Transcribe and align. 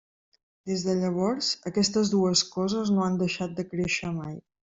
Des 0.69 0.85
de 0.87 0.95
llavors, 1.01 1.49
aquestes 1.71 2.11
dues 2.15 2.43
coses 2.57 2.91
no 2.97 3.05
han 3.09 3.21
deixat 3.23 3.55
de 3.61 3.69
créixer 3.75 4.13
mai. 4.19 4.35